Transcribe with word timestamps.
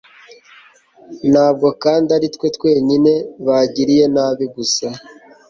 nta 1.31 1.47
bwo 1.55 1.69
kandi 1.83 2.09
ari 2.17 2.27
twe 2.35 2.47
twenyine 2.55 3.13
bagiriye 3.45 4.05
nabi 4.15 4.45
gusa 4.55 4.87